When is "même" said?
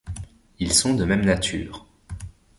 1.05-1.23